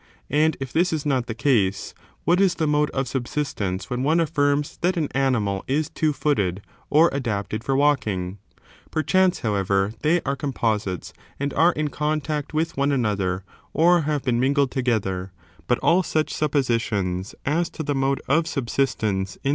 [0.31, 1.93] And if this is not the qase,
[2.25, 6.63] what is the mode of subsistence when one aflGjrms that an animal is two footed,
[6.89, 8.39] or adapted for walking?
[8.89, 13.43] Perchance, however, they are composites, and are in contact with one another,
[13.73, 15.33] or have been mingled together.
[15.67, 19.49] But all such suppositions as to the mode of subsistence ip.